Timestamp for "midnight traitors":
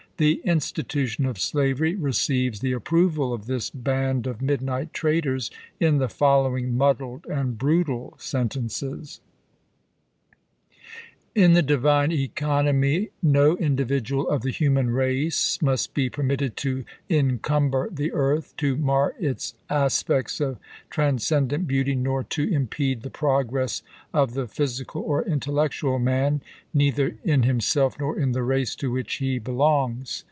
4.39-5.49